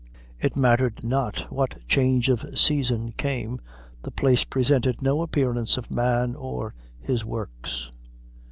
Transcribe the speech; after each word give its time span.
It 0.39 0.55
mattered 0.55 1.03
not 1.03 1.51
what 1.53 1.87
change 1.87 2.27
of 2.29 2.57
season 2.57 3.11
came, 3.11 3.61
the 4.01 4.09
place 4.09 4.43
presented 4.43 4.99
no 5.03 5.21
appearance 5.21 5.77
of 5.77 5.91
man 5.91 6.33
or 6.33 6.73
his 6.99 7.23
works. 7.23 7.91